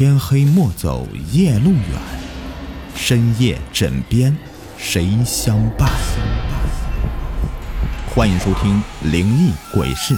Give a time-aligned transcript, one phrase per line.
[0.00, 2.00] 天黑莫走夜路远，
[2.94, 4.34] 深夜枕边
[4.78, 5.90] 谁相伴？
[8.08, 8.82] 欢迎收听
[9.12, 10.14] 《灵异鬼事》，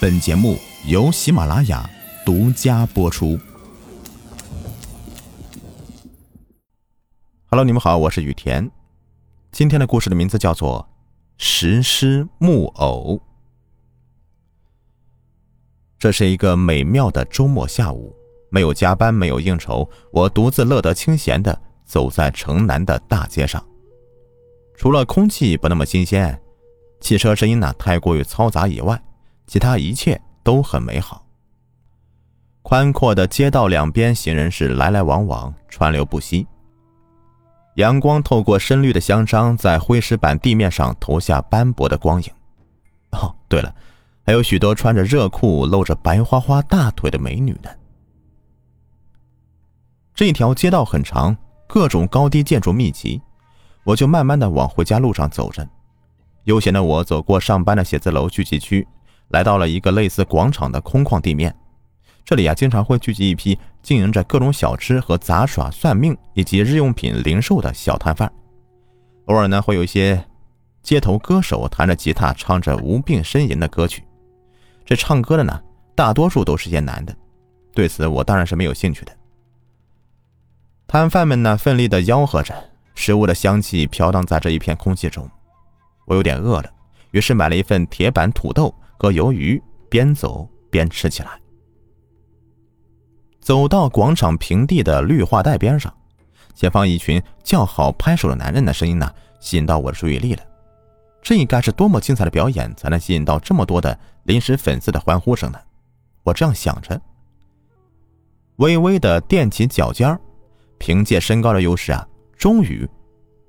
[0.00, 0.56] 本节目
[0.86, 1.86] 由喜马拉雅
[2.24, 3.38] 独家播出。
[7.50, 8.70] Hello，你们好，我是雨田。
[9.52, 10.88] 今天的故事的名字叫做
[11.36, 13.16] 《石狮木偶》。
[15.98, 18.16] 这是一个美妙的周末下午，
[18.50, 23.64] 没有加班，没有应酬，我独自乐得清闲的走在城南的大街上。
[24.76, 26.40] 除了空气不那么新鲜，
[27.00, 29.00] 汽车声音呢太过于嘈杂以外，
[29.46, 31.24] 其他一切都很美好。
[32.62, 36.46] 宽阔的街道两边，行人是来来往往，川流不息。
[37.76, 42.30] 阳光透过深绿的香樟，在灰石板地面上投下斑驳的光影。
[43.12, 43.74] 哦，对了。
[44.26, 47.70] 还有许多穿着热裤、露着白花花大腿的美女呢。
[50.18, 51.36] 这一条街道很长，
[51.68, 53.22] 各种高低建筑密集，
[53.84, 55.64] 我就慢慢的往回家路上走着。
[56.46, 58.84] 悠闲的我走过上班的写字楼聚集区，
[59.28, 61.56] 来到了一个类似广场的空旷地面。
[62.24, 68.28] 这里啊，经常会聚集一批经营着各种小吃和杂耍、算命以及日用品零售的小摊贩。
[69.26, 70.20] 偶尔呢，会有一些
[70.82, 74.02] 街头歌手弹着吉他，唱着无病呻吟的歌曲。
[74.84, 75.62] 这唱歌的呢，
[75.94, 77.14] 大多数都是些男的，
[77.72, 79.12] 对此我当然是没有兴趣的。
[80.90, 82.54] 摊贩们呢，奋力的吆喝着，
[82.94, 85.30] 食物的香气飘荡在这一片空气中。
[86.06, 86.72] 我有点饿了，
[87.10, 91.38] 于是买了一份铁板土豆和鱿鱼，边走边吃起来。
[93.38, 95.94] 走到广场平地的绿化带边上，
[96.54, 100.42] 前方一群叫好拍手的男人的声音呢，吸引到我的注意力了。
[101.20, 105.60] 这应该是多么精彩的表演，才能吸引到这么多的临时粉丝的欢呼声呢？
[106.22, 106.98] 我这样想着，
[108.56, 110.18] 微微的踮起脚尖儿，
[110.78, 112.06] 凭借身高的优势啊，
[112.36, 112.88] 终于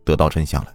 [0.03, 0.73] 得到真相了。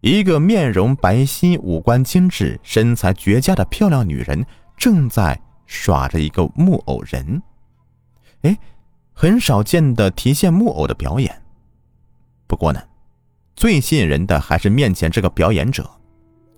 [0.00, 4.44] 一个面容白皙、五官精致、身材绝佳的漂亮女人，
[4.76, 7.42] 正在耍着一个木偶人。
[8.42, 8.56] 哎，
[9.12, 11.42] 很少见的提线木偶的表演。
[12.46, 12.80] 不过呢。
[13.56, 15.86] 最吸引人的还是面前这个表演者，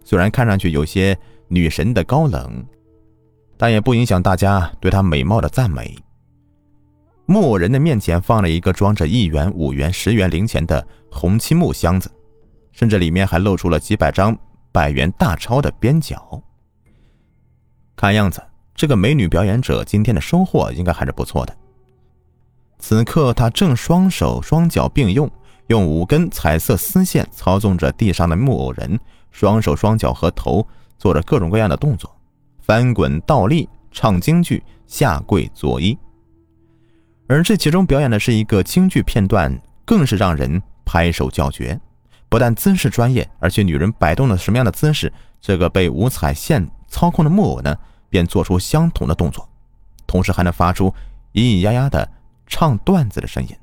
[0.05, 1.19] 虽然看上去有些
[1.49, 2.65] 女神的高冷，
[3.57, 5.99] 但也不影响大家对她美貌的赞美。
[7.27, 12.11] 木偶人的面前放了一个装着一元、五元、十元零钱的红漆木箱子，
[12.73, 14.37] 甚至里面还露出了几百张
[14.71, 16.43] 百元大钞的边角。
[17.97, 18.43] 看样子，
[18.75, 21.57] 这个美女表演者今天的收获应该还是不错的。
[22.79, 25.31] 此刻，她正双手双脚并用。
[25.69, 28.99] 用五根彩色丝线操纵着地上的木偶人，
[29.31, 30.67] 双手双脚和头
[30.99, 32.15] 做着各种各样的动作，
[32.59, 35.97] 翻滚倒立、唱京剧、下跪作揖。
[37.33, 41.81] 而这其中表演的是一个京剧片段，更是让人拍手叫绝。
[42.29, 45.11] 不但姿势专业，而且女人摆动了什么样的姿势，
[45.41, 47.75] 这个被五彩线操控的木偶呢，
[48.11, 49.49] 便做出相同的动作，
[50.07, 50.93] 同时还能发出
[51.33, 52.07] 咿咿呀呀的
[52.47, 53.57] 唱段子的声音。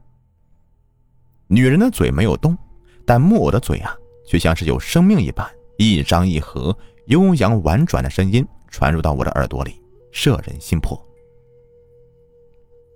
[1.46, 2.58] 女人的嘴没有动，
[3.06, 5.48] 但木偶的嘴啊，却像是有生命一般，
[5.78, 6.76] 一张一合，
[7.06, 9.80] 悠扬婉转的声音传入到我的耳朵里，
[10.12, 11.00] 摄人心魄。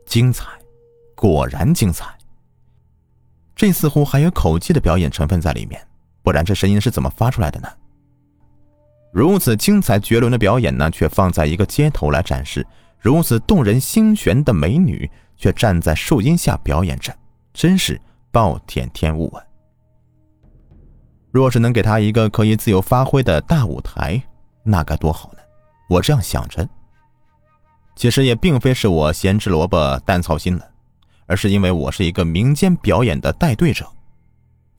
[0.05, 0.45] 精彩，
[1.15, 2.05] 果然精彩。
[3.55, 5.85] 这似乎还有口技的表演成分在里面，
[6.21, 7.69] 不然这声音是怎么发出来的呢？
[9.11, 12.61] 如此精彩绝伦的表演呢，却放在一个街头来展示；
[12.99, 17.15] 如此动人心弦的美女，却站在树荫下表演着，
[17.53, 17.99] 真是。
[18.31, 19.43] 暴殄天物啊！
[21.29, 24.19] 若是能给他一个可以自由发挥的大舞台，
[24.63, 25.39] 那该多好呢！
[25.87, 26.67] 我这样想着。
[27.95, 30.67] 其实也并非是我闲吃萝卜淡操心了，
[31.33, 33.87] 而是因为我是一个民间表演的带队者。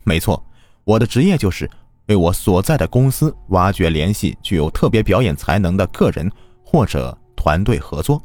[0.05, 0.41] 没错，
[0.85, 1.69] 我的职业就是
[2.07, 6.31] 为我所在的公司挖掘、联系具有特别表演才能的个人
[6.65, 8.23] 或者团队合作，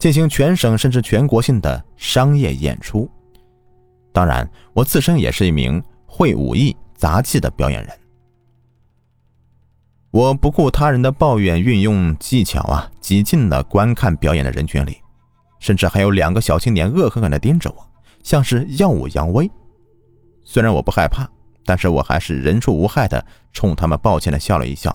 [0.00, 3.08] 进行全省甚至全国性的商业演出。
[4.12, 7.98] 当然，我自身也是一名会武艺、杂技的表演人。
[10.10, 14.96] 我不顾他人的抱怨，运用技巧啊，挤进了观看表演的人群里，
[15.62, 17.88] 甚至还有两个小青年恶狠狠地盯着我，
[18.24, 19.48] 像是耀武扬威。
[20.42, 21.24] 虽然我不害怕，
[21.64, 24.94] 但是我还是人畜无害的冲他们抱歉的笑了一笑，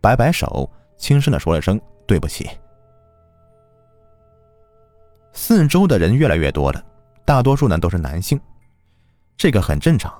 [0.00, 2.48] 摆摆手，轻声的说了声对不起。
[5.32, 6.80] 四周的人越来越多了，
[7.24, 8.40] 大多数呢都是男性。
[9.36, 10.14] 这个很正常。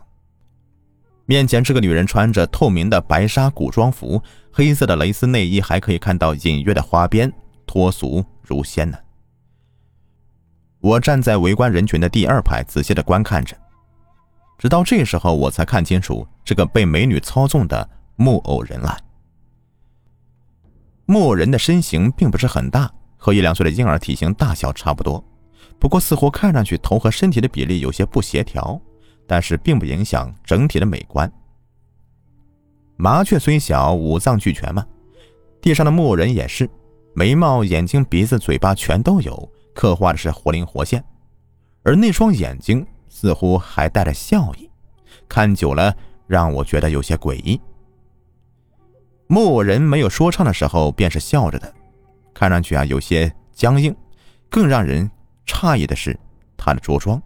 [1.27, 4.21] 面前这个女人穿着透明的白纱古装服，
[4.51, 7.33] 黑色的蕾丝内衣，还可以看到隐约的花边，
[7.65, 8.99] 脱俗如仙呢。
[10.85, 13.57] 我站在围观人群的第二排，仔细的观看着。
[14.59, 18.95] 直到这时候，我才看清楚这个被美女操纵的木偶人来。
[21.07, 25.25] 木偶人的身形并不是很大，和一两岁的婴儿体型大小差不多，
[25.79, 28.79] 不过似乎看上去头和身体的比例有些不协调，
[29.27, 31.33] 但是并不影响整体的美观。
[32.97, 34.87] 麻雀虽小，五脏俱全嘛。
[35.63, 36.69] 地上的木偶人也是，
[37.15, 41.05] 眉毛、眼睛、鼻子、嘴巴全都有，刻画的是活灵活现，
[41.83, 42.87] 而那双眼睛。
[43.17, 44.69] 似乎还带着笑意，
[45.29, 47.61] 看久了让我觉得有些诡异。
[49.29, 51.73] 木偶人没有说唱的时候便是笑着的，
[52.35, 53.95] 看上去啊有些僵硬。
[54.51, 55.09] 更让人
[55.47, 56.19] 诧异的是
[56.57, 57.23] 他的着装，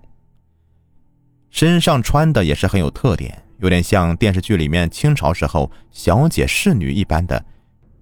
[1.49, 7.43] 身上穿的也是很有特点，有点像电视剧里面清朝时候小姐侍女一般的，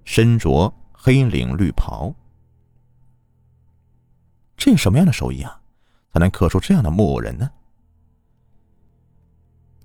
[0.03, 2.13] 身着黑领绿袍。
[4.57, 5.61] 这什么样的手艺啊，
[6.11, 7.49] 才能刻出这样的木偶人呢？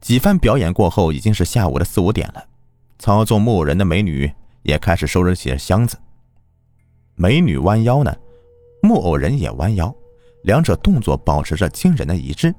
[0.01, 2.45] 几番表演过后，已经是下午的四五点了。
[2.99, 4.33] 操纵木偶人的美女
[4.63, 5.99] 也开始收拾起箱子。
[7.15, 8.17] 美女弯腰呢，
[8.83, 9.95] 木偶人也弯腰，
[10.43, 12.53] 两者动作保持着惊人的一致。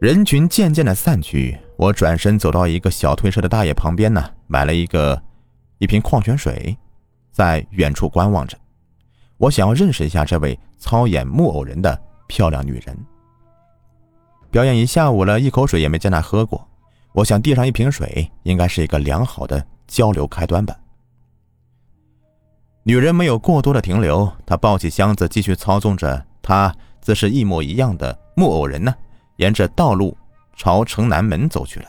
[0.00, 5.20] 人群渐渐的散去，我转身走到一个小推车的大爷旁边呢，买了一个
[5.78, 6.76] 一瓶矿泉水，
[7.30, 8.58] 在远处观望着。
[9.42, 12.96] 我想要认识一下这位操演木偶人的漂亮女人。
[14.52, 16.64] 表演一下午了，一口水也没见他喝过。
[17.12, 20.76] 我想递上一瓶水，应该是一个良好的交流开端吧。
[22.84, 28.94] 女人没有过多的停留，她抱起箱子，继续操纵着她自是一模一样的木偶人呢，
[29.38, 30.16] 沿着道路
[30.54, 31.86] 朝城南门走去了。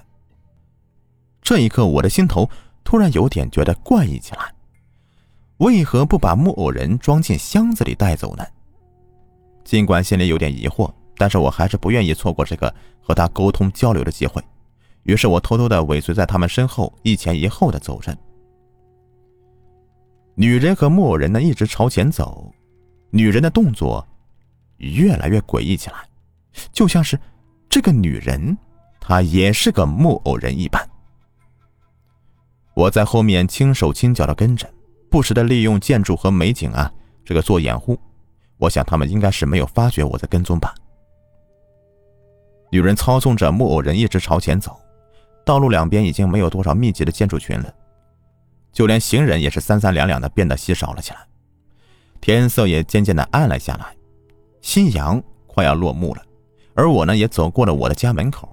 [1.44, 2.50] 这一刻，我的心头
[2.84, 4.53] 突然有点觉得怪异起来。
[5.58, 8.46] 为何不把木偶人装进箱子里带走呢？
[9.64, 10.92] 尽管心里有点疑惑。
[11.16, 14.44] 但是我还是不愿意错过这个和他沟通交流的机会，
[15.04, 18.18] 于是我偷偷的尾随在他们身后，一前一后的走着。
[20.34, 22.52] 女人和木偶人呢一直朝前走，
[23.12, 24.06] 女人的动作
[24.78, 25.98] 越来越诡异起来，
[26.74, 27.18] 就像是
[27.70, 28.58] 这个女人
[29.00, 30.84] 她也是个木偶人一般。
[32.74, 34.68] 我在后面轻手轻脚的跟着，
[35.13, 36.92] 不时的利用建筑和美景啊
[37.24, 37.95] 这个做掩护，
[38.57, 40.74] 我想他们应该是没有发觉我在跟踪吧。
[42.71, 44.75] 女人操纵着木偶人一直朝前走，
[45.45, 47.71] 道路两边已经没有多少密集的建筑群了，
[48.71, 51.19] 就连行人也是三三两两的变得稀少了起来。
[52.19, 53.95] 天色也渐渐的暗了下来，
[54.62, 56.24] 夕阳快要落幕了，
[56.74, 58.50] 而我呢也走过了我的家门口。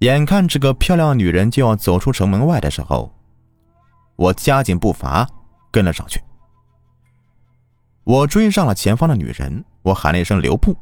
[0.00, 3.14] 眼看这个漂亮女人就要走出城门外的时候，
[4.16, 5.28] 我加紧步伐
[5.70, 6.20] 跟了上去。
[8.04, 10.76] 我追上了前方的女人，我喊了一声“留步”。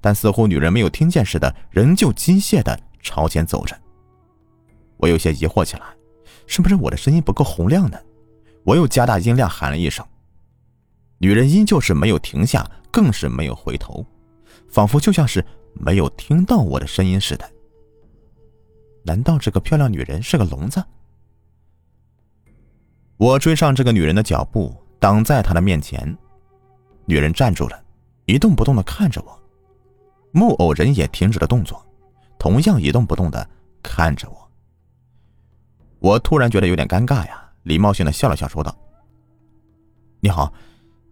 [0.00, 3.76] 但似乎女人没有听见似的，仍旧机械的朝前走着。
[4.98, 5.86] 我有些疑惑起来，
[6.46, 7.98] 是不是我的声音不够洪亮呢？
[8.62, 10.06] 我又加大音量喊了一声，
[11.18, 14.06] 女人依旧是没有停下，更是没有回头，
[14.68, 17.50] 仿佛就像是没有听到我的声音似的。
[19.02, 20.84] 难道这个漂亮女人是个聋子？
[23.16, 26.16] 我追上这个女人的脚步，挡在她的面前。
[27.06, 27.84] 女人站住了，
[28.26, 29.42] 一动不动的看着我。
[30.32, 31.82] 木偶人也停止了动作，
[32.38, 33.48] 同样一动不动的
[33.82, 34.36] 看着我。
[35.98, 38.76] 我突然觉得有点尴尬呀，礼貌性的笑了笑，说道
[40.20, 40.52] ：“你好，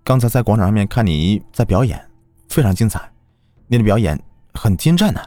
[0.02, 2.06] 刚才在广场上面看你在表演，
[2.50, 3.10] 非常精彩，
[3.66, 5.22] 你的表演很精湛呢。”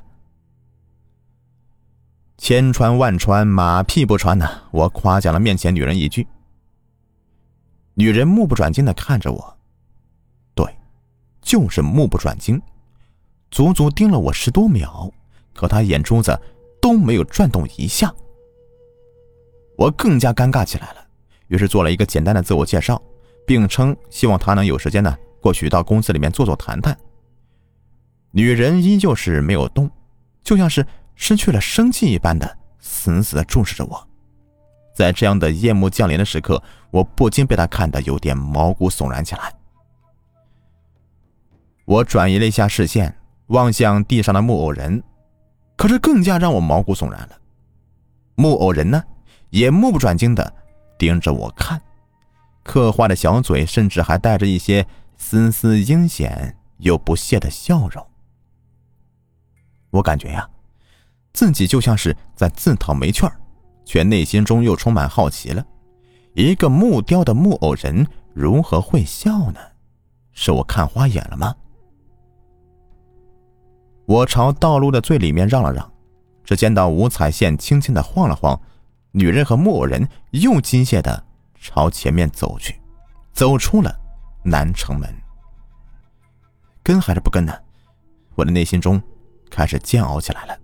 [2.38, 4.48] 千穿万穿，马屁不穿呢。
[4.70, 6.28] 我夸奖了面前女人一句。
[8.00, 9.58] 女人目不转睛的看着我，
[10.54, 10.64] 对，
[11.42, 12.62] 就是目不转睛。
[13.50, 15.12] 足足盯了我十多秒，
[15.56, 16.40] 可她眼珠子
[16.80, 18.14] 都没有转动一下。
[19.76, 21.08] 我更加尴尬起来了，
[21.48, 23.02] 于是做了一个简单的自我介绍，
[23.48, 26.96] 并称希望他能有时间呢过去到公司里面坐坐谈谈。
[28.30, 29.90] 女人依旧是没有动，
[30.44, 30.86] 就像是
[31.16, 34.07] 失去了生气一般的死死的注视着我。
[34.98, 39.54] 在这样的夜幕降临的时刻，我不禁被他看得有点毛骨悚然起来。
[41.86, 43.16] 我转移了一下视线。
[43.48, 45.02] 望向地上的木偶人，
[45.78, 47.38] 可是更加让我毛骨悚然了。
[48.36, 49.02] 木偶人呢，
[49.52, 50.54] 也目不转睛的
[50.98, 51.82] 盯着我看，
[52.62, 54.86] 刻画的小嘴甚至还带着一些
[55.16, 58.06] 丝丝阴险又不屑的笑容。
[59.92, 60.50] 我感觉呀，
[61.32, 63.40] 自己就像是在自讨没趣儿，
[63.88, 65.66] 却内心中又充满好奇了。
[66.34, 69.60] 一个木雕的木偶人如何会笑呢？
[70.34, 71.56] 是我看花眼了吗？
[74.06, 75.90] 我朝道路的最里面让了让，
[76.44, 78.60] 只见到五彩线轻轻的晃了晃，
[79.12, 81.24] 女人和木偶人又机械的
[81.58, 82.80] 朝前面走去，
[83.32, 83.98] 走出了
[84.44, 85.10] 南城门。
[86.84, 87.58] 跟还是不跟呢？
[88.36, 89.02] 我的内心中
[89.50, 90.58] 开始煎熬起来了。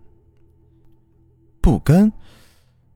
[1.62, 2.12] 不跟，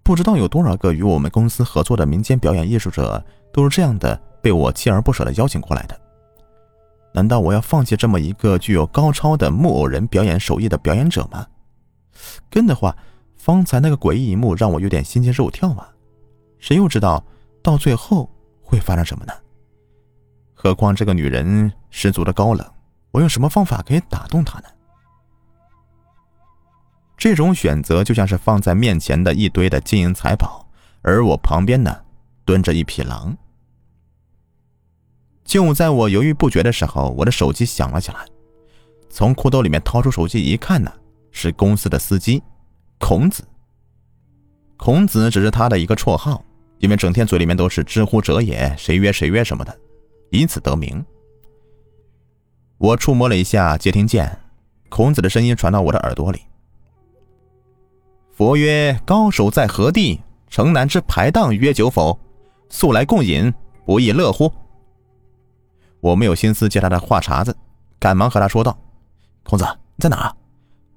[0.08, 3.22] 不知道有多少个与我们公司合作的民间表演艺术者
[3.52, 6.00] 都是这样的被我锲而不舍的邀请过来的。
[7.14, 11.46] 难道我要放弃这么一个具有高超的木偶人表演手艺的表演者吗？
[12.50, 12.96] 跟的话，
[13.36, 15.90] 方才那个诡异一幕让我有点心惊肉跳啊！
[16.58, 17.22] 谁又知道
[17.62, 18.30] 到最后
[18.62, 19.34] 会发生什么呢？
[20.54, 22.66] 何况这个女人十足的高冷，
[23.12, 24.70] 我用什么方法可以打动她呢？
[27.18, 30.70] 这种选择就像是放在面前的一堆的金银财宝，
[31.02, 32.04] 而我旁边呢，
[32.46, 33.36] 蹲着一匹狼。
[35.44, 38.20] 就在我犹豫不决的时候，我的手机响了起来。
[39.10, 40.92] 从裤兜里面掏出手机一看呢，
[41.32, 42.44] 是公司的司机
[43.00, 43.44] 孔子。
[44.76, 46.44] 孔子只是他的一个绰号，
[46.78, 49.76] 因为整天嘴里面都是“知乎者也”“谁约谁约”什么的，
[50.30, 51.04] 以此得名。
[52.78, 54.38] 我触摸了一下接听键，
[54.90, 56.42] 孔子的声音传到我的耳朵里
[58.38, 60.22] ：“佛曰：高手在何地？
[60.48, 62.16] 城南之排档约酒否？
[62.70, 63.52] 速来共饮，
[63.84, 64.54] 不亦乐乎？”
[66.02, 67.58] 我没有心思接他的话茬子，
[67.98, 68.78] 赶忙和他说道
[69.42, 69.66] ：“孔子，
[69.96, 70.32] 你在哪？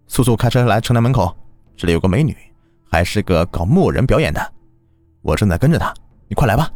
[0.06, 1.34] 速速开车来城南门口，
[1.78, 2.36] 这里有个美女，
[2.90, 4.52] 还是个搞木偶人表演的，
[5.22, 5.94] 我正在跟着她，
[6.28, 6.70] 你快来吧，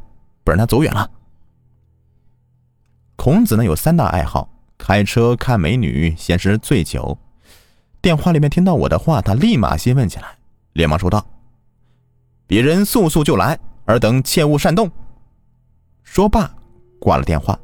[0.44, 1.10] 不然她走远了。”
[3.16, 7.18] 孔子呢有三大爱好：开车、看美女、闲时醉酒。
[8.00, 10.38] 电话里面听到我的话，他立马兴奋起来，
[10.74, 11.24] 连忙说道
[12.46, 14.90] ：“别人速速就来，尔等切勿擅动。”
[16.04, 16.54] 说罢，
[17.00, 17.58] 挂了电话。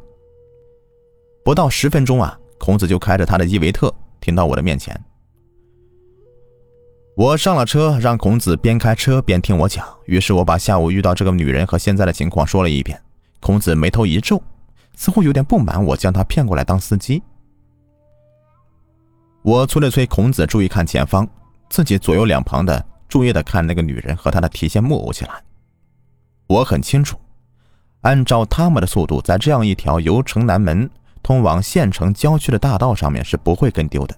[1.45, 4.99] 不到十分钟啊，孔子就开着他的伊维特停到我的面前。
[7.17, 9.87] 我上了车，让孔子边开车边听我讲。
[10.07, 13.01] 于是我把下午遇到这个女人和现在的情况说了一遍。
[13.41, 14.41] 孔子眉头一皱，
[14.95, 17.23] 似乎有点不满我将他骗过来当司机。
[19.43, 21.29] 我催了催孔子注意看前方，
[21.69, 25.43] 自己左右两旁的注意的看那个女人和她的提线木偶起来。
[26.47, 27.19] 我很清楚，
[28.01, 30.89] 按照他们的速度，在这样一条由城南门。
[31.23, 34.17] 通往县城郊区的大道上面是不会跟丢的。